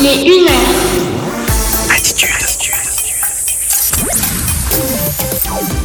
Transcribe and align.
il 0.00 0.06
est 0.06 0.22
une 0.22 0.48
heure. 0.48 0.74
Attitude. 1.96 2.28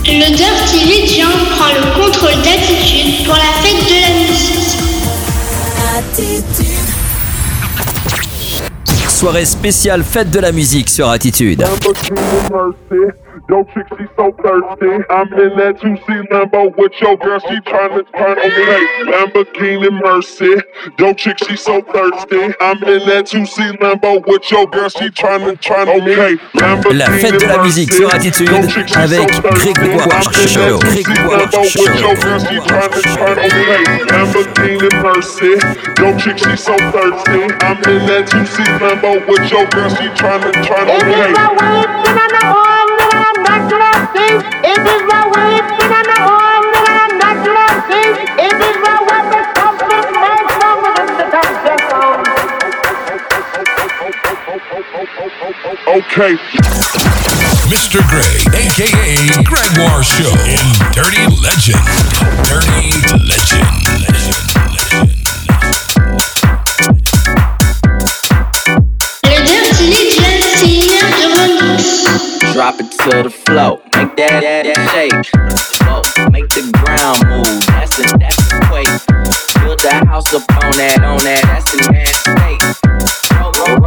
Le 0.05 0.35
Dirty 0.35 0.85
Legend 0.85 1.49
prend 1.55 1.71
le 1.73 1.81
contrôle 1.95 2.35
d'attitude 2.43 3.25
pour 3.25 3.35
la 3.35 3.51
fête 3.61 3.83
de 3.89 3.97
la 4.01 4.09
musique. 4.19 4.77
Soirée 9.09 9.45
spéciale 9.45 10.03
fête 10.03 10.29
de 10.29 10.39
la 10.39 10.51
musique 10.51 10.89
sur 10.89 11.09
Attitude. 11.09 11.63
Yo, 13.49 13.63
chick, 13.63 13.87
she 13.97 14.05
so 14.15 14.31
thirsty. 14.43 15.03
I'm 15.09 15.33
in 15.33 15.57
that 15.57 15.81
2C 15.81 16.27
Lambo 16.29 16.75
with 16.77 16.93
your 17.01 17.17
girl, 17.17 17.39
she 17.39 17.59
tryna 17.65 18.05
turn 18.13 18.37
on 18.37 18.49
me. 18.53 18.65
Lamborghini 19.09 19.89
Mercy. 20.03 20.61
Yo, 20.99 21.13
chick, 21.13 21.37
she 21.39 21.55
so 21.57 21.81
thirsty. 21.81 22.53
I'm 22.61 22.77
in 22.83 23.01
that 23.09 23.25
2C 23.25 23.77
Lambo 23.79 24.25
with 24.27 24.51
your 24.51 24.67
girl, 24.67 24.87
she 24.89 25.09
tryna 25.09 25.59
turn 25.59 25.89
on 25.89 26.05
me. 26.05 26.15
La 26.93 27.05
fête 27.07 27.39
de 27.41 27.47
la 27.47 27.57
musique 27.63 27.91
sur 27.93 28.13
Attitude 28.13 28.49
avec 28.95 29.27
Grégoire 29.73 30.31
Show. 30.47 30.77
Grégoire 30.79 31.65
Show. 31.65 31.89
Lamborghini 34.11 34.89
Mercy. 35.01 35.57
Yo, 35.97 36.15
chick, 36.19 36.37
she 36.37 36.55
so 36.55 36.77
thirsty. 36.91 37.49
I'm 37.65 37.81
in 37.89 38.05
that 38.05 38.27
2C 38.27 38.63
Lambo 38.79 39.25
with 39.27 39.51
your 39.51 39.65
girl, 39.69 39.89
she 39.89 40.07
tryna 40.09 40.51
turn 40.63 40.87
on 40.87 41.01
me. 42.69 42.72
Okay. 55.93 56.37
Mr. 57.69 58.01
Gray, 58.07 58.39
aka 58.53 59.43
Gregoire 59.43 60.03
Show 60.03 60.31
in 60.45 60.63
Dirty 60.91 61.25
Legend. 61.41 61.83
Dirty 62.45 62.91
Legend. 63.23 63.83
Le 63.99 64.62
Drop 72.53 72.79
it 72.79 72.91
to 72.91 73.23
the 73.23 73.31
flow, 73.31 73.81
make 73.97 74.15
that, 74.15 74.41
that, 74.45 74.65
that 74.69 74.77
shake. 74.93 75.11
Whoa, 75.89 76.29
make 76.29 76.47
the 76.49 76.69
ground 76.85 77.25
move, 77.25 77.65
that's 77.65 77.97
the, 77.97 78.03
that's 78.19 78.37
the 78.45 78.61
quake. 78.69 79.65
Build 79.65 79.79
the 79.79 80.05
house 80.05 80.31
up 80.35 80.43
on 80.63 80.71
that, 80.77 81.01
on 81.03 81.17
that, 81.25 81.41
that's 81.49 81.71
the 81.71 81.91
nasty 81.91 82.29
state. 82.29 82.52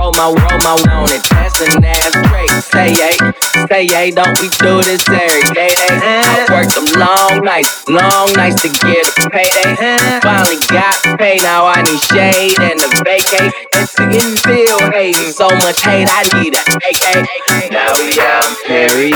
Roll 0.07 0.15
my 0.15 0.31
on 0.31 1.11
it, 1.11 1.19
that's 1.35 1.59
the 1.59 1.67
nasty 1.83 2.23
trait. 2.31 2.51
Say 2.63 2.95
yay, 2.95 3.19
say 3.67 3.83
yay, 3.91 4.15
don't 4.15 4.39
we 4.39 4.47
do 4.63 4.79
this 4.87 5.03
every 5.11 5.43
day? 5.51 5.75
I 5.75 6.47
worked 6.47 6.79
them 6.79 6.87
long 6.95 7.43
nights, 7.43 7.83
long 7.91 8.31
nights 8.39 8.63
to 8.63 8.71
get 8.71 9.03
a 9.03 9.27
payday. 9.27 9.75
Finally 10.23 10.63
got 10.71 10.95
paid, 11.19 11.43
now 11.43 11.67
I 11.67 11.83
need 11.83 11.99
shade 12.07 12.55
and 12.63 12.79
a 12.79 12.89
vacate. 13.03 13.51
And 13.99 14.15
get 14.15 14.23
feel 14.47 14.79
hating, 14.95 15.35
so 15.35 15.51
much 15.67 15.83
hate, 15.83 16.07
I 16.07 16.23
need 16.39 16.55
a 16.55 16.63
AK. 16.87 17.27
Now 17.75 17.91
yeah, 18.07 18.47
I'm 18.47 18.55
Perry, 18.63 19.11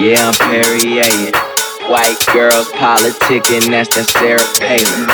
yeah, 0.00 0.24
I'm 0.24 0.36
Perry, 0.40 0.88
yeah. 0.88 1.36
White 1.92 2.16
girls 2.32 2.72
politicking, 2.80 3.68
that's 3.68 3.92
that 3.92 4.08
Sarah 4.08 4.40
Palin. 4.56 5.04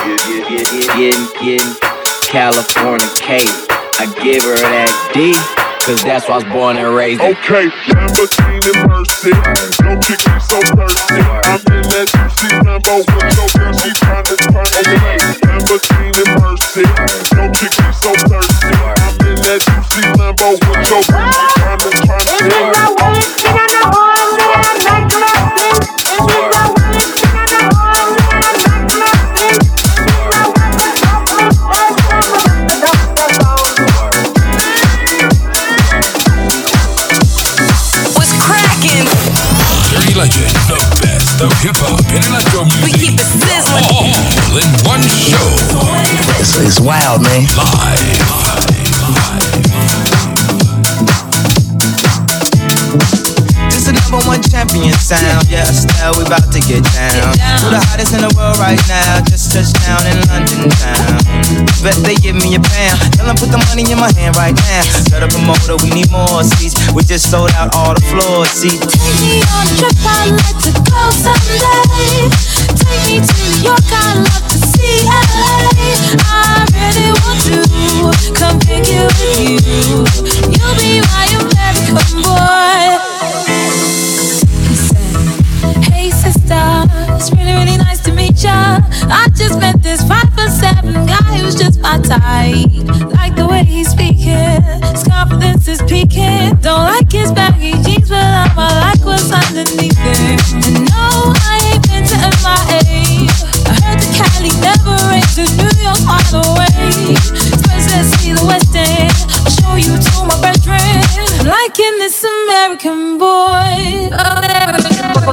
Getting, 0.95 1.27
getting, 1.43 1.75
California 2.23 3.11
I 3.99 4.05
give 4.23 4.43
her 4.45 4.57
that 4.61 4.93
D, 5.15 5.33
cause 5.81 6.03
that's 6.05 6.29
why 6.29 6.37
I 6.37 6.45
was 6.45 6.49
born 6.53 6.77
and 6.77 6.95
raised 6.95 7.21
in. 7.23 7.33
Okay, 7.33 7.73
Lamborghini 7.97 8.73
Mercy. 8.85 9.33
No 9.81 9.97
chick, 10.05 10.21
she 10.21 10.37
so 10.37 10.61
thirsty. 10.77 11.17
I'm 11.49 11.61
in 11.73 11.85
that 11.97 12.09
2C 12.13 12.61
Lambo 12.61 13.01
with 13.01 13.33
your 13.41 13.49
girl, 13.57 13.73
she 13.73 13.91
tryna 13.97 14.37
turn 14.37 14.69
on 14.69 14.85
me. 14.85 15.01
Lamborghini 15.49 16.25
Mercy. 16.37 16.85
No 17.41 17.45
chick, 17.57 17.73
she 17.73 17.89
so 17.97 18.13
thirsty. 18.29 18.69
I'm 18.77 19.17
in 19.33 19.41
that 19.49 19.61
2C 19.65 20.05
Lambo 20.21 20.61
with 20.61 20.91
your 20.93 21.03
girl, 21.09 21.33
she 21.33 21.47
tryna 21.57 21.89
turn 21.97 22.77
on 23.01 23.17
me. 23.17 24.16
Of 41.47 41.55
hip 41.63 41.77
hop 41.79 42.03
and 42.11 42.25
electro 42.27 42.67
We 42.83 42.91
keep 42.91 43.15
it 43.15 43.31
sizzling. 43.39 43.87
All 43.95 44.11
in 44.59 44.71
one 44.83 45.03
show. 45.07 45.47
It's, 46.43 46.59
it's 46.59 46.81
wild, 46.81 47.23
man. 47.23 47.47
This 47.47 48.86
number 54.17 54.29
one 54.33 54.43
champion 54.43 54.93
sound. 54.97 55.45
Yeah, 55.49 55.69
Estelle, 55.69 56.17
we 56.17 56.25
about 56.25 56.49
to 56.53 56.61
get 56.61 56.81
down. 56.97 57.33
To 57.37 57.67
the 57.69 57.81
hottest 57.93 58.17
in 58.17 58.25
the 58.25 58.33
world 58.37 58.57
right 58.57 58.81
now. 58.89 59.21
Just 59.29 59.53
touched 59.53 59.77
down 59.85 60.01
in 60.09 60.17
London 60.33 60.73
town. 60.81 61.21
Bet 61.85 61.97
they 62.01 62.17
give 62.17 62.37
me 62.37 62.57
a 62.57 62.61
pound. 62.61 62.97
Tell 63.13 63.27
them 63.29 63.37
put 63.37 63.53
the 63.53 63.61
money 63.69 63.85
in 63.85 64.01
my 64.01 64.09
hand 64.17 64.37
right 64.37 64.57
now. 64.57 64.83
Set 65.05 65.21
up 65.21 65.33
a 65.37 65.41
motor, 65.45 65.77
we 65.85 65.93
need 65.93 66.09
more 66.09 66.43
seats. 66.45 66.77
We 66.97 67.05
just 67.05 67.29
sold 67.29 67.53
out 67.61 67.77
all 67.77 67.93
the 67.93 68.05
floor 68.09 68.47
seats. 68.49 68.81
Take 68.89 69.21
me 69.21 69.45
on 69.53 69.69
a 69.69 69.75
trip, 69.77 69.97
I'd 70.01 70.33
like 70.33 70.61
to 70.65 70.73
go 70.73 71.01
someday. 71.13 72.33
Take 72.73 73.03
me 73.05 73.17
to 73.21 73.33
New 73.37 73.69
York, 73.69 73.85
I'd 73.85 74.25
love 74.25 74.47
to 74.49 74.59
see 74.65 75.05
LA. 75.05 75.93
I 76.25 76.65
really 76.73 77.13
want 77.21 77.41
to 77.45 77.61
come 78.33 78.57
pick 78.65 78.89
you 78.89 79.05
with 79.21 79.45
you. 79.45 80.09
You'll 80.57 80.77
be 80.81 81.05
my 81.05 81.27
American 81.37 82.01
boy. 82.25 82.86
It's 87.27 87.35
really 87.37 87.53
really 87.53 87.77
nice 87.77 88.01
to 88.03 88.13
meet 88.13 88.43
ya. 88.43 88.79
I 89.11 89.27
just 89.35 89.59
met 89.59 89.83
this 89.83 90.03
five 90.07 90.31
foot 90.35 90.51
seven 90.51 90.95
guy 91.07 91.39
who's 91.39 91.57
just 91.57 91.81
my 91.81 91.99
type. 91.99 92.71
Like 93.19 93.35
the 93.35 93.47
way 93.51 93.65
he's 93.65 93.91
speaking, 93.91 94.63
his 94.95 95.03
confidence 95.03 95.67
is 95.67 95.83
peaking. 95.83 96.55
Don't 96.63 96.87
like 96.87 97.11
his 97.11 97.33
baggy 97.33 97.73
jeans, 97.83 98.09
but 98.09 98.23
I'ma 98.23 98.69
like 98.79 99.03
what's 99.03 99.31
underneath 99.33 99.99
it. 99.99 100.39
And 100.71 100.87
no, 100.87 101.35
I 101.51 101.75
ain't 101.75 101.83
been 101.91 102.07
to 102.07 102.17
MIA. 102.47 103.27
I 103.67 103.75
heard 103.83 103.99
the 103.99 104.11
Cali 104.15 104.53
never 104.63 104.95
rains 105.11 105.35
in 105.35 105.51
New 105.59 105.73
York 105.83 106.03
all 106.07 106.23
the 106.31 106.43
way. 106.55 107.19
First, 107.67 107.91
let's 107.91 108.11
see 108.23 108.39
the 108.39 108.45
West 108.47 108.71
End. 108.71 109.11
I'll 109.43 109.51
show 109.51 109.75
you 109.75 109.99
to 109.99 110.15
my 110.31 110.39
bedroom. 110.39 110.79
I'm 110.79 111.47
liking 111.47 111.99
this 111.99 112.23
American 112.23 113.19
boy. 113.19 114.15
Oh, 114.15 114.37
Take 114.87 115.26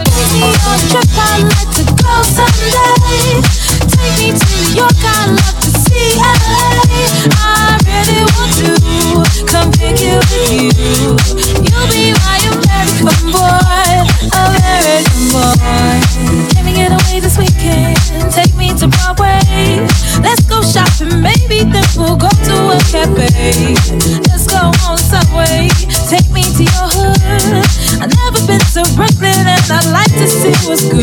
see 30.63 30.89
good. 30.89 31.02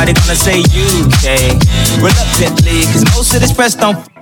Everybody 0.00 0.20
gonna 0.20 0.36
say 0.36 0.60
UK. 0.62 1.58
reluctantly. 2.00 2.82
Cause 2.92 3.04
most 3.16 3.34
of 3.34 3.40
this 3.40 3.52
press 3.52 3.74
don't 3.74 3.98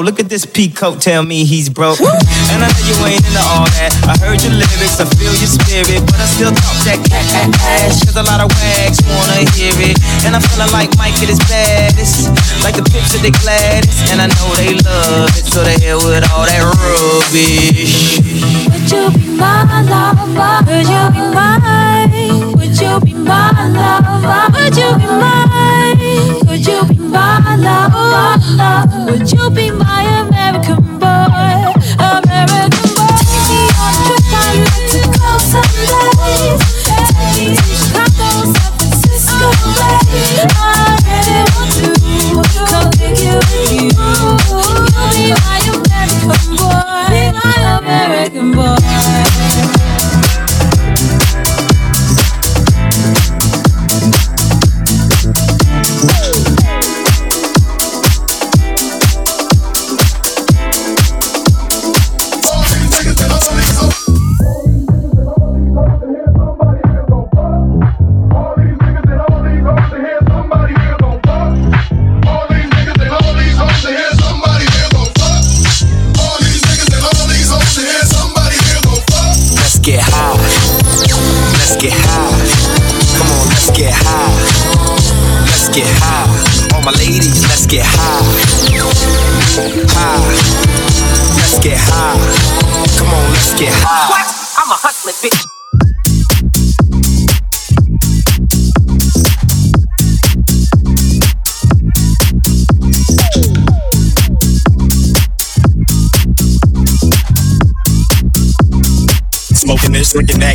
Look 0.00 0.18
at 0.18 0.28
this 0.28 0.44
peacoat, 0.44 1.00
tell 1.00 1.22
me 1.22 1.44
he's 1.44 1.68
broke. 1.68 2.00
And 2.00 2.60
I 2.62 2.66
know 2.66 2.82
you 2.82 2.96
ain't 3.06 3.22
into 3.22 3.44
all 3.46 3.68
that. 3.78 3.92
I 4.10 4.18
heard 4.18 4.42
your 4.42 4.52
lyrics, 4.52 4.98
I 4.98 5.06
feel 5.06 5.30
your 5.30 5.50
spirit, 5.50 6.02
but 6.06 6.18
I 6.18 6.26
still 6.26 6.50
talk 6.50 6.76
that 6.88 6.98
cat 7.06 7.50
ass. 7.84 8.02
Cause 8.02 8.16
a 8.16 8.24
lot 8.26 8.42
of 8.42 8.50
wags 8.50 8.98
wanna 9.06 9.46
hear 9.54 9.74
it. 9.78 9.96
And 10.26 10.34
I'm 10.34 10.42
feeling 10.42 10.72
like 10.74 10.90
Mike 10.98 11.14
at 11.22 11.30
his 11.30 11.38
baddest. 11.46 12.32
Like 12.66 12.74
the 12.74 12.86
pips 12.86 13.14
of 13.14 13.22
the 13.22 13.30
Gladys. 13.30 14.02
And 14.10 14.18
I 14.20 14.26
know 14.26 14.48
they 14.58 14.74
love 14.82 15.30
it, 15.38 15.46
so 15.46 15.62
they 15.62 15.78
hell 15.78 16.02
with 16.02 16.26
all 16.34 16.46
that 16.46 16.62
rubbish. 16.64 18.18
Would 18.70 18.90
you 18.90 19.04
be 19.14 19.26
my 19.38 19.62
lover? 19.86 20.26
Would 20.34 20.90
you 20.90 21.02
be 21.14 21.22
mine? 21.30 22.56
Would 22.58 22.74
you 22.80 22.98
be 23.00 23.14
my 23.14 23.52
lover? 23.70 24.50
Would 24.58 24.76
you 24.76 24.90
be 24.98 25.06
mine? 25.06 26.46
Would 26.46 26.66
you 26.66 26.82
be 26.88 26.98
my 26.98 27.56
lover? 27.56 28.34
Would 29.10 29.30
you 29.30 29.50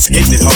hitting 0.09 0.33
it 0.33 0.48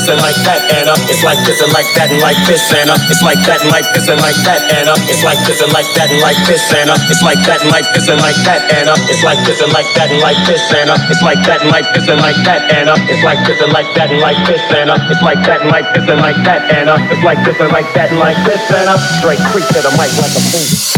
this 0.00 0.08
and 0.08 0.20
like 0.24 0.40
that 0.48 0.60
and 0.72 0.88
uh, 0.88 1.10
it's 1.12 1.20
like 1.20 1.36
this 1.44 1.60
and 1.60 1.72
like 1.76 1.88
that 1.92 2.08
and 2.08 2.20
like 2.24 2.40
this 2.48 2.64
and 2.72 2.88
uh, 2.88 2.96
it's 3.12 3.20
like 3.20 3.36
that 3.44 3.60
and 3.60 3.68
like 3.68 3.84
this 3.92 4.08
and 4.08 4.20
like 4.20 4.38
that 4.48 4.60
and 4.72 4.88
uh, 4.88 5.10
it's 5.12 5.20
like 5.20 5.40
this 5.44 5.60
and 5.60 5.72
like 5.76 5.88
that 5.92 6.08
and 6.08 6.20
like 6.24 6.40
this 6.48 6.64
and 6.72 6.88
uh, 6.88 7.10
it's 7.12 7.20
like 7.20 7.40
that 7.44 7.60
and 7.60 7.68
like 7.68 7.84
this 7.92 8.08
and 8.08 8.20
like 8.20 8.40
that 8.48 8.64
and 8.72 8.88
uh, 8.88 9.10
it's 9.12 9.20
like 9.20 9.40
this 9.44 9.60
and 9.60 9.72
like 9.76 9.88
that 9.92 10.08
and 10.08 10.20
like 10.24 10.40
this 10.48 10.64
and 10.72 10.88
uh, 10.88 10.96
it's 11.12 11.20
like 11.20 11.42
that 11.44 11.60
and 11.60 11.68
like 11.68 11.88
this 11.92 12.08
and 12.08 12.20
like 12.20 12.40
that 12.48 12.62
and 12.72 12.88
uh, 12.88 13.10
it's 13.12 13.24
like 13.24 13.40
this 13.44 13.60
and 13.60 13.72
like 13.76 13.90
that 13.92 14.08
and 14.08 14.20
like 14.24 14.40
this 14.48 14.64
and 14.72 14.88
uh, 14.88 15.10
it's 15.12 15.20
like 15.20 15.42
that 15.44 15.60
and 15.60 15.70
like 15.70 15.88
this 15.92 16.08
and 16.08 16.20
like 16.24 16.40
that 16.48 16.62
and 16.72 16.88
uh, 16.88 17.12
it's 17.12 17.24
like 17.24 17.40
this 17.44 17.58
and 17.60 17.72
like 17.72 17.90
that 17.92 18.08
and 18.08 18.20
like 18.20 18.40
this 18.48 18.62
and 18.72 18.88
uh, 18.88 18.96
straight 19.20 19.42
creep 19.52 19.68
to 19.68 19.80
the 19.84 19.92
mic 20.00 20.08
like 20.16 20.32
a 20.32 20.42
fool. 20.48 20.89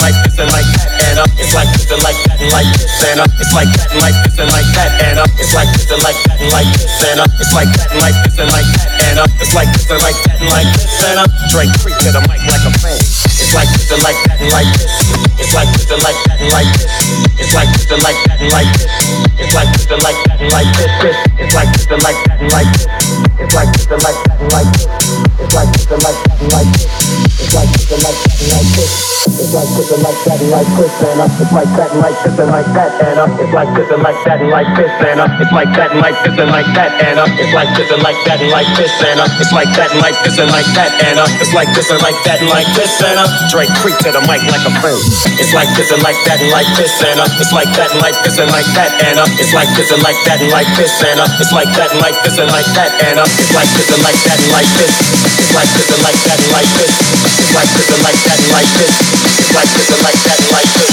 And 0.00 0.08
like 0.08 0.24
this 0.24 0.40
and 0.40 0.48
uh, 0.48 0.56
like 0.56 0.64
that 0.80 0.96
and 1.12 1.18
uh, 1.20 1.28
up. 1.28 1.30
It's 1.36 1.52
like 1.52 1.68
this 1.76 1.92
and 1.92 2.00
like 2.00 2.16
that 2.24 2.40
and 2.40 2.48
like 2.56 2.72
this 2.72 3.04
and 3.04 3.20
up. 3.20 3.28
It's 3.36 3.52
like 3.52 3.68
that 3.68 3.92
and 3.92 4.00
like 4.00 4.16
this 4.24 4.40
and 4.40 4.48
like 4.48 4.64
that 4.72 4.90
and 4.96 5.18
up. 5.20 5.28
It's 5.36 5.52
like 5.52 5.68
this 5.76 5.92
and 5.92 6.00
like 6.00 6.16
that 6.24 6.40
and 6.40 6.52
like 6.56 6.72
this 6.72 7.04
and 7.04 7.20
up. 7.20 7.28
It's 7.36 7.52
like 7.52 7.68
that 7.68 7.92
and 7.92 8.00
like 8.00 8.16
this 8.24 8.38
and 8.40 8.48
like 8.48 8.64
that 8.80 8.88
and 8.96 9.18
up. 9.20 9.30
It's 9.44 9.52
like 9.52 9.68
this 9.76 9.90
and 9.92 10.00
like 10.00 10.16
that 10.24 10.40
and 10.40 10.48
like 10.48 10.72
this 10.72 11.04
and 11.04 11.20
up. 11.20 11.28
Dre 11.52 11.68
freak 11.84 12.00
to 12.00 12.16
the 12.16 12.22
mic 12.32 12.40
like 12.48 12.64
a 12.64 12.72
fan. 12.80 12.96
It's 12.96 13.52
like 13.52 13.68
this 13.76 13.92
and 13.92 14.00
like 14.00 14.16
that 14.24 14.40
and 14.40 14.48
like 14.56 14.72
this. 14.72 14.88
It's 15.36 15.52
like 15.52 15.68
this 15.68 15.84
and 15.92 16.00
like 16.00 16.16
that 16.24 16.40
and 16.40 16.48
like 16.48 16.70
this. 16.80 16.88
It's 17.36 17.52
like 17.52 17.68
this 17.76 17.92
and 17.92 18.00
like 18.00 18.20
that 18.24 18.40
and 18.40 18.48
like 18.56 18.72
this. 18.72 18.96
It's 19.36 19.52
like 19.52 19.68
this 19.76 19.92
and 19.92 20.00
like 20.00 20.16
that 20.24 20.80
and 20.80 20.80
like 20.88 20.96
this. 20.96 21.12
It's 21.36 21.52
like 21.52 21.68
this 21.76 21.92
and 21.92 22.00
like 22.00 22.16
that 22.24 22.40
and 22.40 22.48
like 22.48 22.72
this. 22.72 22.88
It's 23.36 23.52
like 23.52 23.68
this 23.68 23.84
and 23.84 24.00
like 24.00 24.16
that 24.24 24.40
and 24.40 24.48
like 24.48 24.70
this. 24.72 24.88
It's 25.36 25.52
like 25.52 25.68
this 25.76 25.92
and 25.92 26.00
like 26.00 26.16
that 26.24 26.40
and 26.40 26.52
like 26.56 26.72
this. 26.72 27.29
It's 27.40 27.56
like 27.56 27.72
this 27.72 27.88
and 27.90 28.02
like 28.04 28.20
that 28.20 28.36
and 28.40 28.52
like 28.52 28.68
this. 28.76 28.92
It's 29.20 29.54
like 29.56 29.70
this 29.72 29.90
and 29.90 30.02
like 30.04 30.20
that 30.24 30.40
and 30.40 30.50
like 30.52 30.68
this. 30.76 30.92
It's 31.00 31.52
like 31.52 31.72
that 31.72 31.90
and 31.90 32.00
like 32.00 32.18
this 32.20 32.38
and 32.38 32.50
like 32.52 32.70
that 32.76 32.92
and 33.00 33.18
up. 33.20 33.32
It's 33.40 33.52
like 33.56 33.70
this 33.74 33.90
and 33.90 34.02
like 34.04 34.20
that 34.24 34.40
and 34.40 34.50
like 34.50 34.70
this 34.76 34.92
and 35.00 35.20
up. 35.20 35.32
It's 35.40 35.52
like 35.52 35.72
that 35.76 35.90
and 35.90 36.00
like 36.00 36.18
this 36.20 36.36
and 36.38 36.50
like 36.52 36.70
that 36.76 36.92
and 37.00 37.18
up. 37.18 37.30
It's 37.40 37.52
like 37.54 37.70
this 37.74 37.90
and 37.90 38.02
like 38.04 38.20
that 38.28 38.40
and 38.40 38.50
like 38.52 38.70
this 38.76 38.92
and 39.00 39.20
up. 39.20 39.32
It's 39.40 39.52
like 39.52 39.72
that 39.76 39.90
and 39.90 40.00
like 40.00 40.18
this 40.22 40.36
and 40.38 40.50
like 40.52 40.68
that 40.76 40.92
and 41.00 41.18
up. 41.20 41.30
It's 41.40 41.52
like 41.56 41.70
this 41.74 41.88
and 41.90 42.00
like 42.04 42.20
that 42.28 42.38
and 42.40 42.50
like 42.52 42.68
this 42.76 42.94
and 43.00 43.18
up. 43.18 43.30
Dre 43.50 43.64
creep 43.80 43.96
to 44.04 44.10
the 44.12 44.22
mic 44.28 44.42
like 44.46 44.64
a 44.68 44.72
friend. 44.84 45.00
It's 45.40 45.52
like 45.56 45.70
this 45.74 45.90
and 45.90 46.02
like 46.04 46.20
that 46.28 46.38
and 46.44 46.52
like 46.52 46.68
this 46.76 46.92
and 47.02 47.18
up. 47.20 47.32
It's 47.40 47.52
like 47.56 47.70
that 47.76 47.90
and 47.96 48.00
like 48.04 48.18
this 48.20 48.36
and 48.38 48.50
like 48.52 48.68
that 48.76 48.92
and 49.00 49.16
up. 49.16 49.30
It's 49.40 49.52
like 49.56 49.70
this 49.74 49.90
and 49.90 50.02
like 50.04 50.20
that 50.28 50.38
and 50.44 50.52
like 50.52 50.70
this 50.76 50.92
and 51.02 51.18
up. 51.18 51.32
It's 51.40 51.52
like 51.56 51.70
that 51.72 51.88
and 51.92 52.00
like 52.04 52.18
this 52.20 52.36
and 52.36 52.50
like 52.52 52.68
that 52.76 52.92
and 53.00 53.18
up. 53.18 53.30
It's 53.40 53.52
like 53.56 53.70
this 53.72 53.88
and 53.90 54.02
like 54.04 54.20
that 54.28 54.38
and 54.38 54.52
like 54.52 54.70
this. 54.76 54.94
It's 55.40 55.52
like 55.56 55.70
this 55.72 55.88
and 55.88 56.02
like 56.04 56.20
that 56.28 56.38
and 56.38 56.52
like 56.52 56.70
this. 56.78 57.29
It's 57.38 57.52
like 57.54 57.70
this 57.70 57.88
and 57.90 58.02
like 58.02 58.18
that 58.26 58.38
and 58.40 58.50
like 58.50 58.70
this. 58.78 58.94
It's 59.38 59.52
like 59.54 59.70
this 59.70 59.88
and 59.90 60.02
like 60.02 60.20
that 60.26 60.38
and 60.40 60.50
like 60.50 60.70
this. 60.74 60.90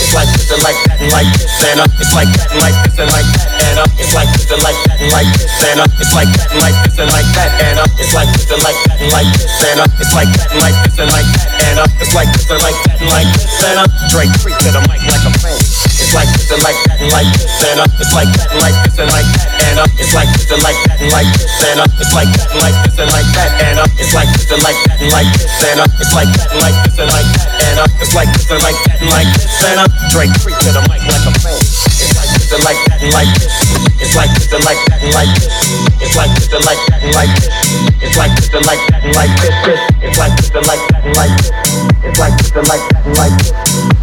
It's 0.00 0.14
like 0.14 0.30
this 0.34 0.50
and 0.50 0.62
like 0.62 0.78
that 0.86 0.98
and 1.00 1.12
like 1.12 1.30
this 1.34 1.64
and 1.64 1.80
up. 1.80 1.90
It's 2.00 2.14
like 2.14 2.30
that 2.34 2.50
and 2.50 2.60
like 2.60 2.76
this 2.82 2.98
and 2.98 3.10
like 3.10 3.30
that 3.30 3.50
and 3.60 3.78
up. 3.78 3.90
It's 4.00 4.14
like 4.14 4.30
this 4.30 4.50
and 4.50 4.62
like 4.62 4.78
that 4.86 5.00
and 5.00 5.10
like 5.10 5.30
this 5.34 5.62
and 5.64 5.80
up. 5.80 5.90
It's 6.00 6.14
like 6.14 6.30
that 6.30 6.50
and 6.50 6.60
like 6.60 6.76
this 6.82 6.98
and 6.98 7.10
like 7.10 7.30
that 7.34 7.50
and 7.60 7.78
up. 7.78 7.90
It's 8.00 8.14
like 8.14 8.30
this 8.30 8.50
and 8.50 8.62
like 8.62 8.78
that 8.86 8.98
and 9.00 9.12
like 9.12 9.30
this 9.34 9.62
and 9.64 9.80
up. 9.80 9.90
It's 10.00 10.14
like 10.14 10.30
that 10.30 10.50
and 10.50 10.60
like 10.60 10.76
this 10.82 10.98
and 10.98 11.10
like 11.10 11.30
that 11.30 11.50
and 11.64 11.78
up. 11.78 11.90
It's 12.00 12.14
like 12.14 12.30
this 12.32 12.50
and 12.50 12.62
like 12.62 12.78
that 12.86 12.98
and 13.00 13.10
like 13.10 13.30
this 13.32 13.64
and 13.64 13.78
up. 13.78 13.90
Dre 14.10 14.26
freak 14.42 14.58
to 14.62 14.70
the 14.74 14.82
mic 14.90 15.02
like 15.06 15.24
a 15.26 15.32
fan. 15.38 15.89
It's 16.00 16.16
like 16.16 16.32
this 16.32 16.50
and 16.50 16.62
like 16.64 16.80
that 16.88 16.98
and 17.00 17.12
like 17.12 17.28
this 17.36 17.60
and 17.60 17.78
up. 17.78 17.92
It's 18.00 18.14
like 18.16 18.32
that 18.32 18.50
and 18.50 18.60
like 18.64 18.74
this 18.82 18.98
and 18.98 19.10
like 19.12 19.28
that 19.36 19.52
and 19.60 19.78
up. 19.78 19.90
It's 20.00 20.14
like 20.16 20.30
this 20.32 20.50
and 20.50 20.62
like 20.64 20.80
that 20.88 20.98
and 21.00 21.12
like 21.12 21.28
this 21.36 21.60
and 21.60 21.80
up. 21.80 21.92
It's 22.00 22.14
like 22.16 22.32
that 22.32 22.50
and 22.50 22.64
like 22.64 22.74
this 22.82 22.98
and 22.98 23.10
like 23.12 23.28
that 23.36 23.50
and 23.60 23.78
up. 23.78 23.90
It's 24.00 24.14
like 24.14 24.30
this 24.32 24.50
and 24.50 24.62
like 24.64 24.78
that 24.88 24.98
and 25.00 25.12
like 25.12 25.28
this 25.36 25.60
and 25.60 25.78
up. 25.80 25.92
It's 26.00 26.14
like 26.16 26.32
that 26.32 26.50
and 26.50 26.60
like 26.64 26.76
this 26.82 26.98
and 26.98 27.10
like 27.12 27.28
that 27.30 27.52
and 27.60 27.78
up. 27.78 27.92
It's 28.00 28.14
like 28.16 28.30
this 28.32 28.48
and 28.50 28.62
like 28.64 28.78
that 28.88 28.98
and 29.00 29.10
like 29.12 29.30
this 29.36 29.60
and 29.60 29.78
up. 29.80 29.92
Dre 30.10 30.26
freak 30.40 30.58
to 30.64 30.70
the 30.72 30.82
mic 30.88 31.02
like 31.04 31.24
a 31.28 31.32
fan. 31.38 31.60
It's 31.60 32.16
like 32.16 32.32
this 32.32 32.50
and 32.50 32.64
like 32.64 32.80
that 32.88 32.98
and 33.04 33.12
like 33.12 33.32
this. 33.36 33.54
It's 34.00 34.16
like 34.16 34.32
this 34.34 34.50
and 34.50 34.64
like 34.64 34.80
that 34.88 35.00
and 35.04 35.12
like 35.14 35.32
this. 35.36 35.52
It's 36.00 36.16
like 36.16 36.32
this 36.34 36.48
and 36.50 36.64
like 36.64 36.82
that 36.90 37.00
and 37.04 37.12
like 37.14 37.32
this. 37.36 37.54
It's 38.00 38.16
like 38.16 38.32
this 38.34 38.50
and 38.50 38.66
like 38.66 38.82
that 38.88 39.04
and 39.04 39.14
like 39.14 39.34
this. 39.36 39.52
It's 40.00 40.18
like 40.18 40.34
this 40.40 40.50
and 40.50 40.66
like 40.66 40.82
that 40.90 41.04
and 41.04 41.14
like 41.14 41.34
this. 41.38 41.69
It's 42.00 42.18
like 42.18 42.34
this 42.38 42.50
and 42.54 42.66
like 42.68 42.84
that 42.90 43.02
and 43.06 43.16
like 43.18 43.34
this. 43.38 43.52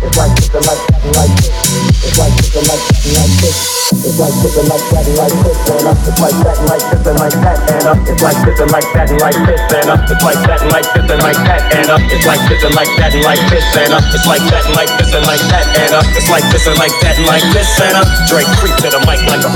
It's 0.04 0.18
like 0.18 0.34
this 0.38 0.52
and 0.54 0.66
like 0.68 0.82
that 0.88 1.00
and 1.04 1.16
like 1.18 1.34
this. 1.40 1.58
It's 1.98 2.18
like 2.20 2.36
this 2.38 2.56
and 2.58 2.68
like 2.68 2.84
that 2.92 3.08
and 3.08 3.18
like 3.18 3.36
this. 3.42 3.58
It's 3.88 4.20
like 4.20 4.36
this 4.44 4.58
and 4.58 4.68
like 4.68 4.86
that 4.92 5.08
and 5.08 5.18
like 5.18 5.36
this 5.44 5.60
and 5.68 5.88
up. 5.88 5.98
It's 6.08 6.20
like 6.22 6.38
that 6.44 6.58
and 6.58 6.68
like 6.68 6.86
this 6.88 7.08
and 7.08 7.18
like 7.18 7.38
that 7.44 7.60
and 7.72 7.86
up. 7.88 8.00
It's 8.08 8.22
like 8.24 8.40
this 8.46 8.60
and 8.60 8.72
like 8.72 8.90
that 8.96 9.10
and 9.10 9.20
like 9.22 9.40
this 9.48 9.64
and 9.72 9.90
up. 9.90 10.04
It's 10.12 10.24
like 10.24 10.42
that 10.48 10.62
and 10.62 10.72
like 10.72 10.88
this 10.94 11.10
and 11.10 11.22
like 11.24 11.42
that 11.48 11.62
and 11.74 11.90
up. 11.90 12.02
It's 12.12 12.26
like 12.28 12.44
this 12.48 12.64
and 12.64 12.76
like 12.76 12.92
that 13.00 13.12
and 13.16 13.24
like 13.24 13.44
this 13.50 13.76
and 13.78 13.94
up. 13.94 14.04
It's 14.14 14.28
like 14.28 14.44
that 14.52 14.64
and 14.68 14.76
like 14.76 14.92
this 15.00 15.12
and 15.16 15.26
like 15.26 15.46
that 15.48 15.66
and 15.80 15.94
up. 15.96 16.08
It's 16.18 16.30
like 16.30 16.46
this 16.52 16.66
and 16.68 16.78
like 16.78 16.96
that 17.02 17.16
and 17.18 17.28
like 17.28 17.48
this 17.54 17.72
and 17.80 17.96
up. 17.98 18.08
Dre 18.28 18.44
creep 18.60 18.76
to 18.84 18.90
the 18.92 19.02
mic 19.08 19.22
like 19.26 19.44
a. 19.44 19.52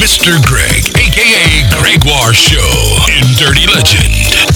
Mr. 0.00 0.40
Greg, 0.46 0.88
aka 0.96 1.64
Gregoire 1.78 2.32
Show 2.32 2.70
in 3.12 3.24
Dirty 3.36 3.66
Legend. 3.66 4.55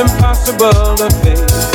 impossible 0.00 0.96
to 0.96 1.10
face, 1.20 1.70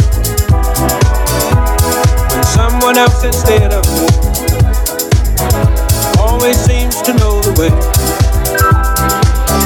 when 2.31 2.43
someone 2.43 2.97
else 2.97 3.23
instead 3.23 3.71
of 3.73 3.85
me 4.01 4.14
always 6.45 6.63
seems 6.63 7.01
to 7.01 7.11
know 7.13 7.41
the 7.41 7.49
way. 7.57 7.69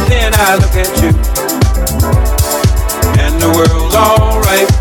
Then 0.08 0.32
I 0.36 0.56
look 0.56 0.76
at 0.80 0.88
you, 1.04 1.12
and 3.20 3.36
the 3.42 3.52
world's 3.52 3.96
alright 3.96 4.72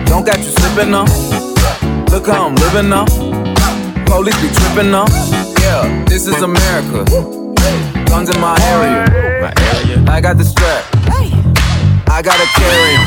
Don't 0.07 0.25
got 0.27 0.39
you 0.39 0.51
slipping 0.51 0.91
now. 0.91 1.05
Look 2.11 2.27
how 2.27 2.49
I'm 2.49 2.55
living 2.57 2.89
now. 2.89 3.07
Police 4.07 4.37
be 4.43 4.49
tripping 4.49 4.91
now. 4.91 5.07
Yeah, 5.61 6.05
this 6.07 6.27
is 6.27 6.43
America. 6.43 7.05
Guns 8.07 8.31
in 8.31 8.41
my 8.41 8.59
area. 8.75 9.07
I 10.09 10.21
got 10.21 10.39
the 10.39 10.45
strap. 10.45 10.85
I 12.09 12.23
gotta 12.23 12.47
carry 12.59 12.95
'em. 12.97 13.07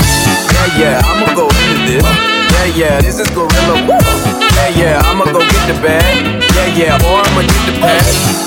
Yeah, 0.54 0.80
yeah, 0.80 1.02
I'ma 1.04 1.36
go 1.36 1.48
into 1.48 1.78
this. 1.86 2.04
Yeah, 2.54 2.65
yeah, 2.76 3.02
this 3.02 3.19
is 3.19 3.30
gorilla. 3.32 3.76
Yeah, 4.56 4.69
yeah, 4.76 5.02
I'ma 5.04 5.26
go 5.26 5.39
get 5.39 5.67
the 5.67 5.74
bag. 5.84 6.43
Yeah, 6.56 6.67
yeah, 6.80 7.08
or 7.08 7.19
I'ma 7.19 7.41
get 7.41 7.65
the 7.67 7.74
pad. 7.82 8.06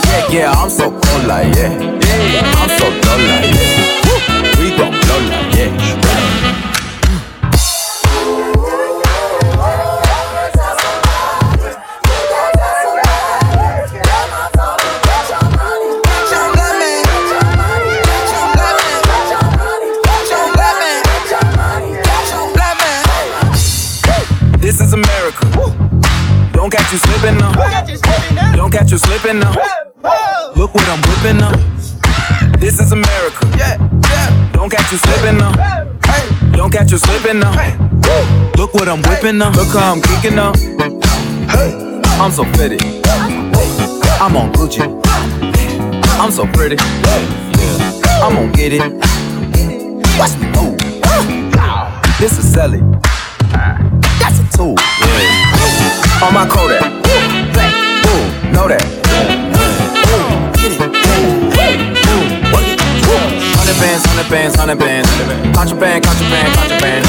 Yeah, 0.09 0.39
yeah, 0.39 0.53
I'm 0.53 0.71
so 0.71 0.91
cold 0.91 1.25
like 1.27 1.55
yeah. 1.57 1.73
Yeah, 1.77 2.61
I'm 2.61 2.71
so 2.79 2.89
dull 3.03 3.21
like 3.21 3.55
yeah. 3.55 3.97
We 4.59 4.71
gon' 4.71 4.79
blow 4.79 4.91
like 4.91 4.96
yeah. 5.57 6.26
Catch 37.27 37.35
you 37.35 37.41
slipping 37.41 37.41
now. 37.41 38.53
Look 38.57 38.75
what 38.75 38.89
I'm 38.89 39.03
whipping 39.03 39.39
now. 39.39 39.51
Look 39.51 39.69
how 39.69 39.93
I'm 39.93 40.01
kicking 40.01 40.37
now. 40.37 40.53
I'm 42.21 42.33
so 42.33 42.45
pretty. 42.45 42.79
I'm 44.21 44.37
on 44.37 44.53
Gucci. 44.53 44.81
I'm 46.19 46.31
so 46.31 46.47
pretty. 46.47 46.77
I'm 48.23 48.35
gonna 48.35 48.53
get 48.53 48.73
it. 48.73 48.81
Watch 50.19 50.37
me 50.39 50.47
move. 50.53 50.79
This 52.19 52.39
is 52.39 52.53
Sally. 52.53 52.81
That's 54.21 54.41
a 54.41 54.57
tool. 54.57 54.77
On 56.23 56.33
my 56.33 56.47
Kodak. 56.49 56.93
Know 58.53 58.69
that. 58.69 59.06
Hundred 63.77 64.31
bands, 64.31 64.57
hundred 64.57 64.79
bands, 64.79 65.11
hundred 65.11 65.29
bands. 65.29 65.55
Contraband, 65.55 66.05
contraband, 66.05 66.55
contraband. 66.57 67.05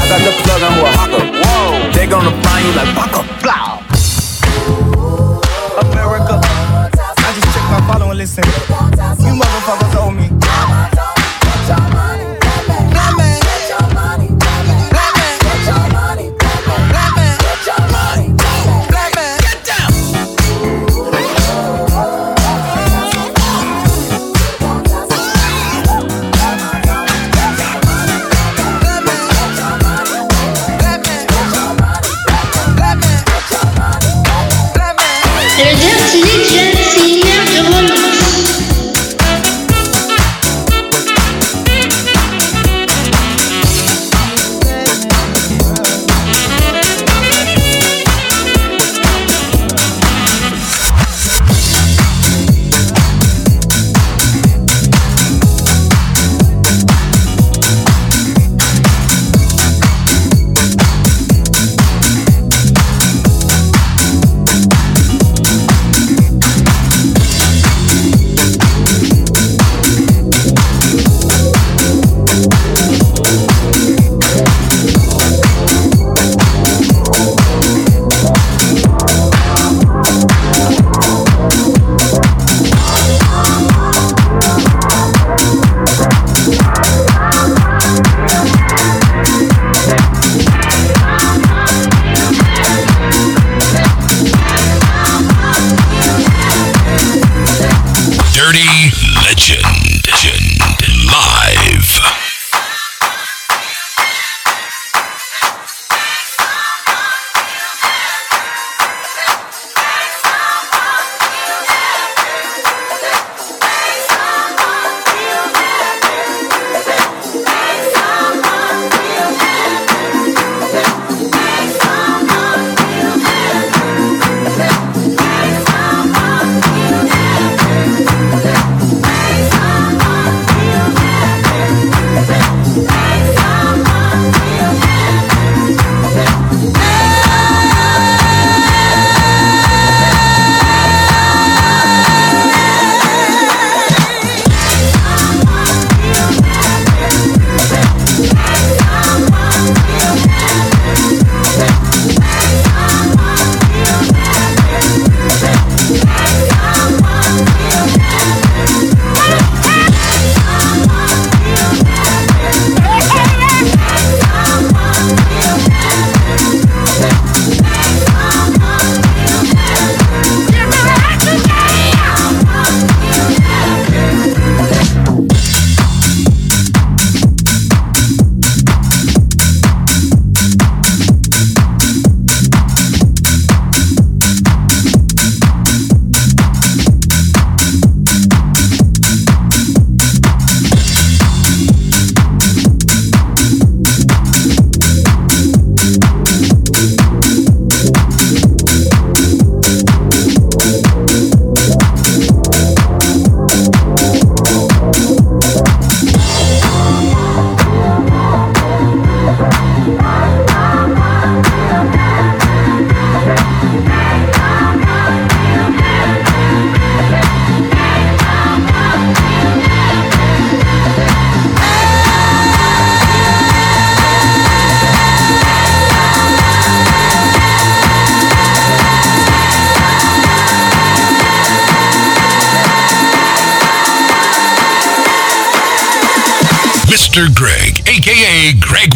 I 0.00 0.08
got 0.08 0.20
the 0.24 0.32
plug 0.42 0.62
on 0.62 0.72
who 0.72 0.80
a 0.80 0.90
hawker. 0.96 1.24
Whoa. 1.44 1.92
They 1.92 2.06
gonna 2.06 2.32
find 2.42 2.64
you 2.64 2.72
like 2.72 2.88
Baka. 2.96 3.20
Blah. 3.44 3.84
America. 5.84 6.40
I 6.40 7.32
just 7.36 7.52
checked 7.52 7.68
my 7.68 7.84
follow 7.86 8.08
and 8.08 8.18
listen. 8.18 8.44
You 8.44 9.36
motherfuckers 9.36 9.94
owe 10.00 10.10
me. 10.10 10.35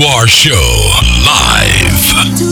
Gregoire 0.00 0.26
Show, 0.26 0.54
live. 1.26 2.49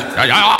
At 0.00 0.28
night. 0.28 0.46
What's 0.46 0.59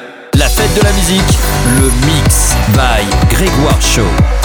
De 0.75 0.81
la 0.83 0.91
musique, 0.93 1.37
le 1.79 1.91
mix 2.05 2.55
by 2.73 3.05
Grégoire 3.29 3.81
Show. 3.81 4.40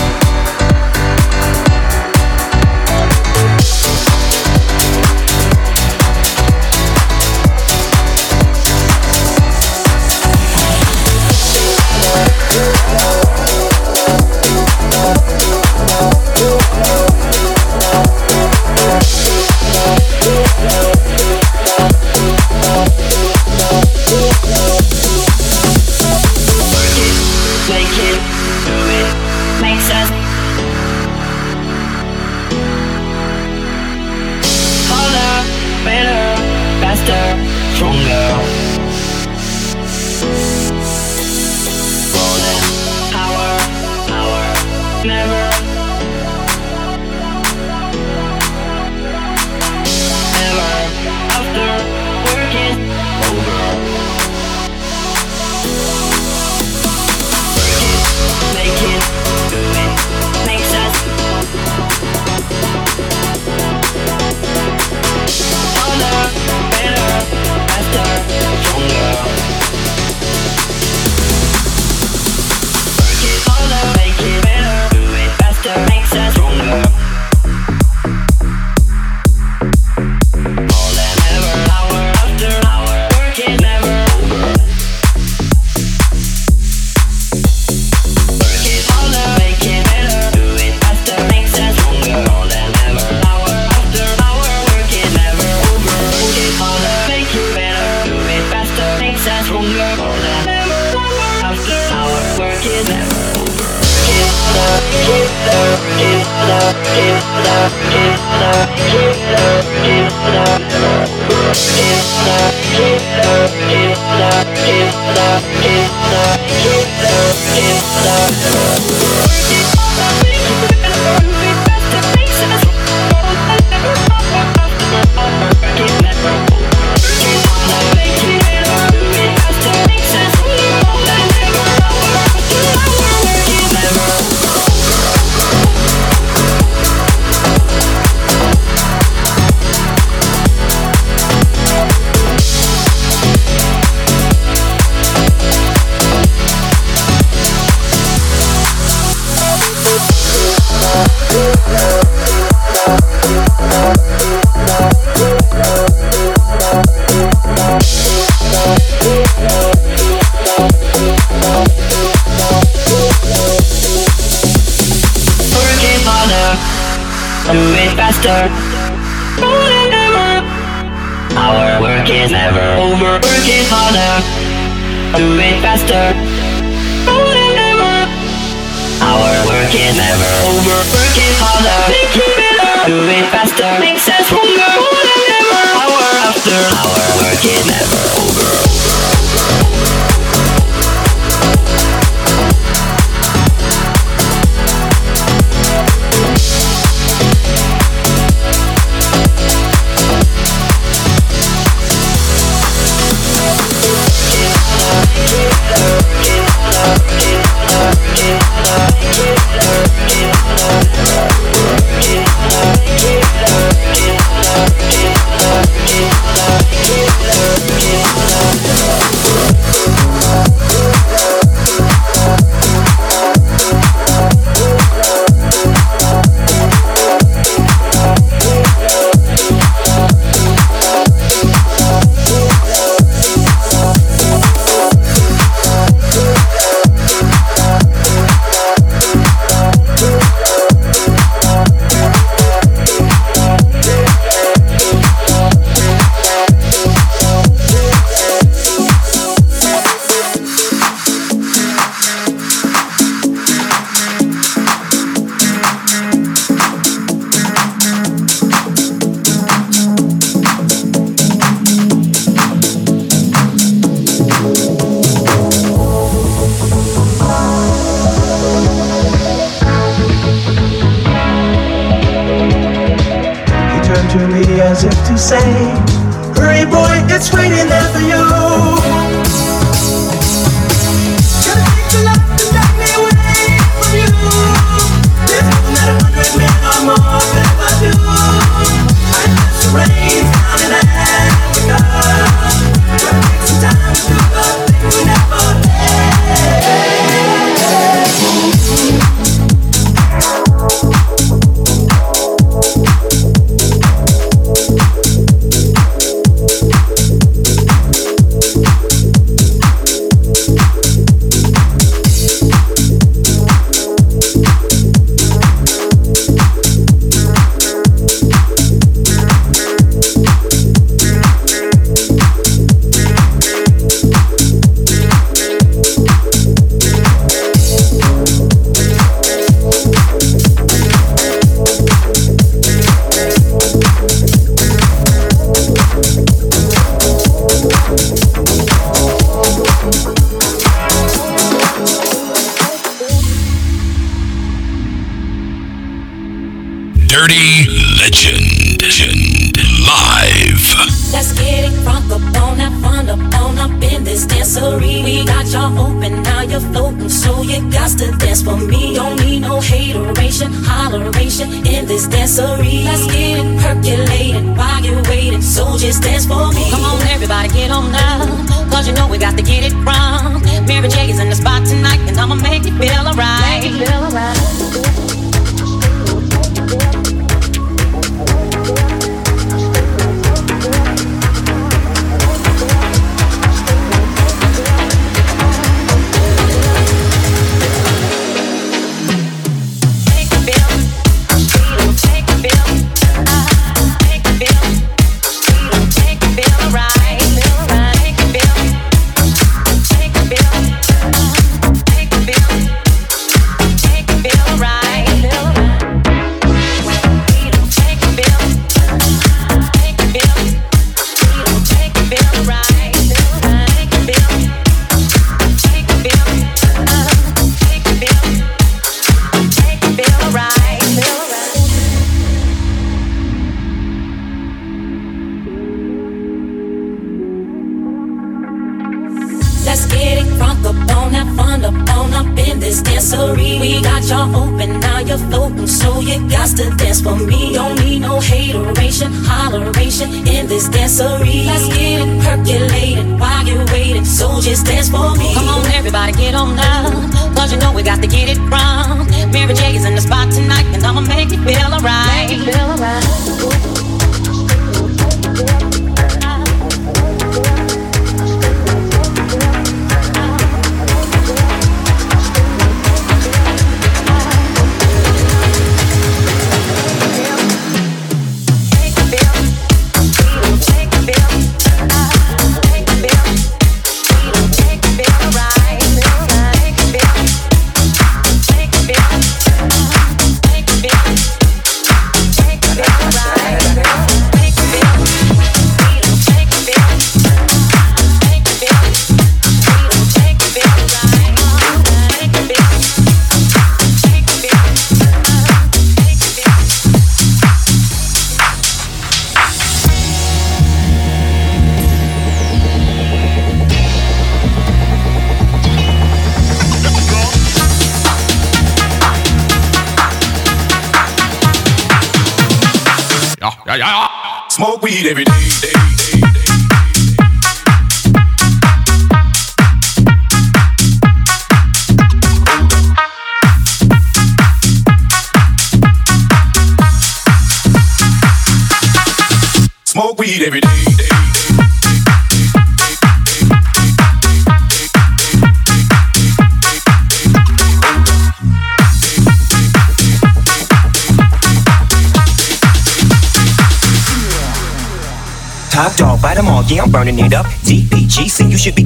You 357.46 357.70
got 357.70 357.90
to 357.98 358.10
dance 358.18 358.42
for 358.42 358.56
me. 358.56 358.94
Don't 358.94 359.16
need 359.20 359.40
no 359.40 359.60
hateration, 359.60 360.50
holleration 360.52 361.48
in 361.66 361.86
this 361.86 362.06
dancery. 362.06 362.84
Let's 362.84 363.06
get 363.06 363.38
it 363.38 363.48
percolated 363.60 364.56
while 364.56 364.82
you're 364.82 365.02
waiting, 365.04 365.42
so 365.42 365.78
just 365.78 366.02
dance 366.02 366.26
for 366.26 366.48
me. 366.52 366.70
Come 366.70 366.84
on, 366.84 367.00
everybody, 367.08 367.48
get 367.48 367.70
on 367.70 367.92
now, 367.92 368.26
cause 368.70 368.88
you 368.88 368.94
know 368.94 369.08
we 369.08 369.18
got 369.18 369.36
to 369.36 369.42
get 369.42 369.62
it 369.64 369.74
wrong. 369.86 370.42
Mary 370.66 370.88
J 370.88 371.10
is 371.10 371.20
in 371.20 371.28
the 371.28 371.36
spot 371.36 371.64
tonight, 371.66 372.00
and 372.08 372.18
I'ma 372.18 372.34
make 372.34 372.66
it 372.66 372.74
feel 372.78 373.06
alright. 373.06 373.62
Make 373.62 373.72
it 373.72 373.86
feel 373.86 374.02
alright. 374.04 375.15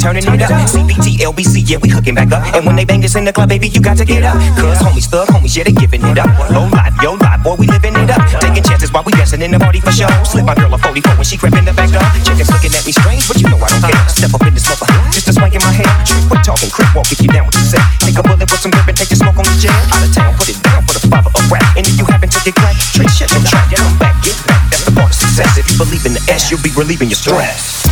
Turning 0.01 0.25
it 0.25 0.41
up. 0.41 0.49
CPT, 0.65 1.21
LBC, 1.21 1.61
yeah, 1.69 1.77
we 1.77 1.93
hooking 1.93 2.17
back 2.17 2.33
up. 2.33 2.41
And 2.57 2.65
when 2.65 2.73
they 2.73 2.89
bang 2.89 3.05
this 3.05 3.21
in 3.21 3.29
the 3.29 3.37
club, 3.37 3.53
baby, 3.53 3.69
you 3.69 3.85
got 3.85 4.01
to 4.01 4.09
get 4.09 4.25
up. 4.25 4.33
Cause 4.57 4.81
homies, 4.81 5.05
thug 5.13 5.29
homies, 5.29 5.53
yeah, 5.53 5.69
they 5.69 5.77
giving 5.77 6.01
it 6.09 6.17
up. 6.17 6.33
Low 6.49 6.65
life, 6.73 6.97
yo 7.05 7.21
life, 7.21 7.45
boy, 7.45 7.61
we 7.61 7.69
living 7.69 7.93
it 8.01 8.09
up. 8.09 8.25
Taking 8.41 8.65
chances 8.65 8.89
while 8.89 9.05
we 9.05 9.13
dancing 9.13 9.45
in 9.45 9.53
the 9.53 9.61
party 9.61 9.77
for 9.85 9.93
show. 9.93 10.09
Slip 10.25 10.49
my 10.49 10.57
girl 10.57 10.73
a 10.73 10.81
44 10.81 11.21
when 11.21 11.29
she 11.29 11.37
crept 11.37 11.53
in 11.61 11.69
the 11.69 11.77
back 11.77 11.93
door. 11.93 12.01
Chickens 12.25 12.49
looking 12.49 12.73
at 12.73 12.81
me 12.89 12.97
strange, 12.97 13.29
but 13.29 13.37
you 13.45 13.53
know 13.53 13.61
I 13.61 13.69
don't 13.69 13.85
care. 13.93 14.09
Step 14.09 14.33
up 14.33 14.41
in 14.49 14.57
this 14.57 14.65
mother, 14.73 14.89
just 15.13 15.29
a 15.29 15.33
swank 15.37 15.53
in 15.53 15.61
my 15.61 15.69
hair. 15.69 15.93
Trick, 16.09 16.25
quit 16.33 16.49
talking, 16.49 16.73
crip 16.73 16.89
walk 16.97 17.13
if 17.13 17.21
you 17.21 17.29
down 17.29 17.45
with 17.45 17.61
the 17.61 17.65
set. 17.69 17.85
Take 18.01 18.17
a 18.17 18.25
bullet 18.25 18.49
with 18.49 18.57
some 18.57 18.73
grip 18.73 18.89
and 18.89 18.97
take 18.97 19.13
the 19.13 19.21
smoke 19.21 19.37
on 19.37 19.45
the 19.45 19.57
jet. 19.61 19.77
Out 19.93 20.01
of 20.01 20.17
town, 20.17 20.33
put 20.41 20.49
it 20.49 20.57
down 20.65 20.81
for 20.89 20.97
the 20.97 21.05
father 21.13 21.29
of 21.29 21.45
rap. 21.53 21.77
And 21.77 21.85
if 21.85 22.01
you 22.01 22.09
happen 22.09 22.33
to 22.33 22.41
get 22.41 22.57
cracked, 22.57 22.81
trick, 22.97 23.13
shut 23.13 23.29
your 23.37 23.45
trap, 23.45 23.69
come 23.69 24.01
back, 24.01 24.17
get 24.25 24.39
back. 24.49 24.65
That's 24.73 24.89
the 24.89 24.97
part 24.97 25.13
of 25.13 25.19
success. 25.21 25.61
If 25.61 25.69
you 25.69 25.77
believe 25.77 26.09
in 26.09 26.17
the 26.17 26.25
S, 26.33 26.49
you'll 26.49 26.65
be 26.65 26.73
relieving 26.73 27.13
your 27.13 27.21
stress. 27.21 27.85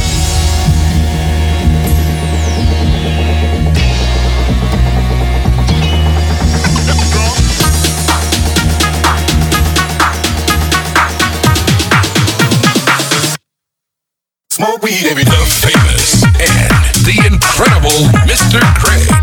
Smoke 14.58 14.82
weed 14.82 15.06
every 15.06 15.22
The 15.22 15.46
famous 15.62 16.24
and 16.24 17.04
the 17.06 17.14
incredible 17.30 18.10
Mr. 18.26 18.58
Craig 18.82 19.17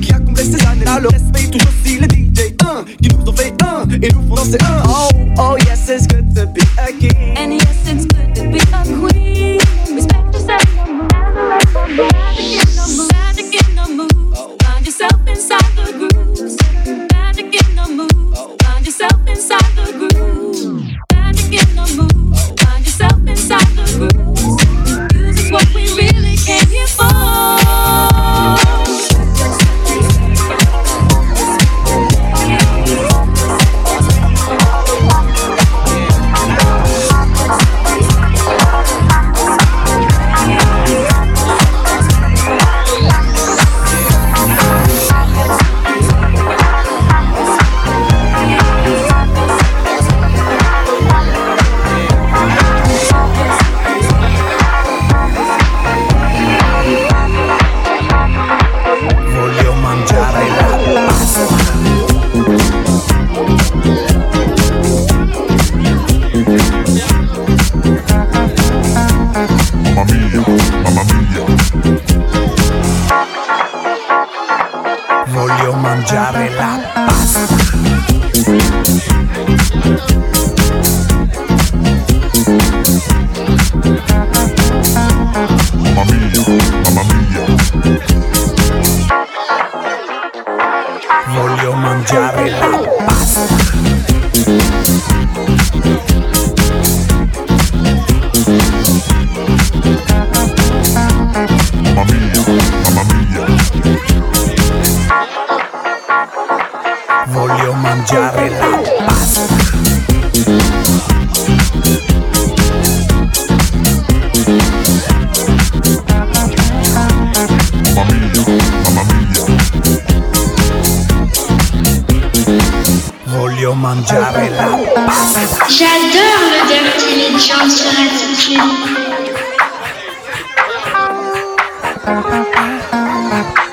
qui 0.00 0.12
a 0.12 0.18
ces 0.36 0.50
toujours 1.50 1.68
aussi 1.68 1.98
les 1.98 2.08
DJ 2.08 2.54
1 2.60 2.84
qui 3.00 3.08
nous 3.08 3.28
ont 3.28 3.32
fait 3.32 3.52
un 3.62 3.88
et 4.02 4.12
nous 4.12 4.28
font 4.28 4.34
danser 4.34 4.58
un. 4.62 4.82
Oh, 4.86 5.08
oh 5.38 5.56
yes, 5.66 5.88
it's 5.88 6.06
good 6.06 6.34
to 6.34 6.46
be 6.46 6.62
a 6.78 6.92
king. 6.92 7.36
And 7.36 7.52
yes, 7.52 7.86
it's 7.86 8.06
good 8.06 8.34
to 8.34 8.42
be 8.50 8.58
a 8.58 8.84
queen. 8.84 9.60
Respect 9.94 10.25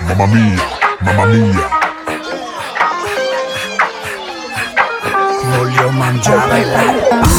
Mamma 0.07 0.27
mia, 0.27 0.63
mamma 1.01 1.25
mia. 1.25 1.67
Voglio 5.57 5.89
mangiare 5.89 7.32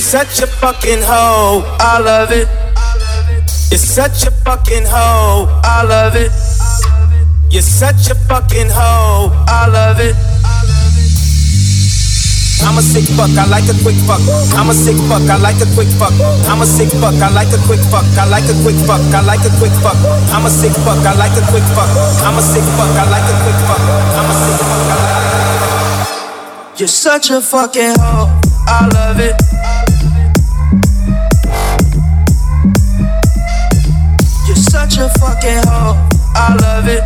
such 0.00 0.40
a 0.40 0.46
fucking 0.46 1.02
hoe, 1.02 1.62
I 1.78 2.00
love 2.00 2.32
it. 2.32 2.48
You're 3.70 3.78
such 3.78 4.26
a 4.26 4.30
fucking 4.30 4.86
hoe, 4.88 5.44
I 5.62 5.84
love 5.84 6.16
it. 6.16 6.32
You're 7.52 7.60
such 7.60 8.10
a 8.10 8.14
fucking 8.14 8.70
hoe, 8.70 9.28
I 9.46 9.68
love 9.68 10.00
it. 10.00 10.16
I'm 12.64 12.78
a 12.78 12.82
sick 12.82 13.04
fuck, 13.12 13.28
I 13.36 13.44
like 13.50 13.68
a 13.68 13.76
quick 13.84 13.98
fuck. 14.08 14.24
I'm 14.56 14.70
a 14.70 14.74
sick 14.74 14.96
fuck, 15.04 15.26
I 15.28 15.36
like 15.36 15.60
a 15.60 15.68
quick 15.76 15.88
fuck. 16.00 16.16
I'm 16.48 16.62
a 16.62 16.66
sick 16.66 16.88
fuck, 16.96 17.18
I 17.20 17.28
like 17.34 17.52
a 17.52 17.60
quick 17.68 17.82
fuck. 17.92 18.06
I 18.16 18.24
like 18.24 18.48
a 18.48 18.56
quick 18.64 18.78
fuck, 18.88 19.04
I 19.12 19.20
like 19.20 19.44
a 19.44 19.52
quick 19.60 19.74
fuck. 19.84 19.98
I'm 20.32 20.46
a 20.46 20.50
sick 20.50 20.72
fuck, 20.86 21.02
I 21.04 21.12
like 21.18 21.36
a 21.36 21.44
quick 21.52 21.66
fuck. 21.76 21.90
I'm 22.24 22.38
a 22.38 22.42
sick 22.42 22.64
fuck, 22.78 22.94
I 22.94 23.04
like 23.10 23.28
a 23.28 23.36
quick 23.44 23.58
fuck. 23.68 23.82
I'm 24.16 24.28
a 24.28 24.34
sick 24.38 24.56
fuck, 24.64 24.86
I 24.88 24.96
like 26.08 26.78
You're 26.78 26.88
such 26.88 27.30
a 27.30 27.40
fucking 27.42 27.98
hoe, 27.98 28.30
I 28.70 28.88
love 28.94 29.20
it. 29.20 29.49
A 35.00 35.08
fucking 35.18 35.62
hoe, 35.66 35.96
I 36.34 36.54
love 36.60 36.86
it. 36.88 37.02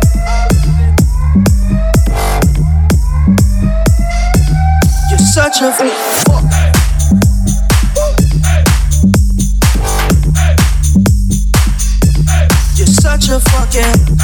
You're 5.09 5.19
such 5.19 5.61
a 5.61 5.71
fuck. 5.71 6.43
You're 12.75 12.87
such 12.87 13.29
a 13.29 13.39
fucking. 13.39 14.14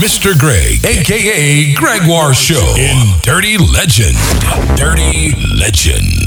Mr. 0.00 0.32
Greg, 0.38 0.82
aka 0.86 1.74
Gregoire 1.74 2.32
Show 2.32 2.74
in 2.78 3.18
Dirty 3.20 3.58
Legend. 3.58 4.16
Dirty 4.78 5.34
Legend. 5.54 6.21